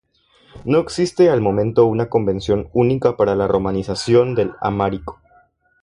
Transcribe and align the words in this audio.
No 0.65 0.79
existe 0.79 1.29
al 1.29 1.41
momento 1.41 1.85
una 1.85 2.09
convención 2.09 2.69
única 2.73 3.15
para 3.15 3.35
la 3.35 3.47
romanización 3.47 4.33
del 4.33 4.53
amhárico. 4.59 5.19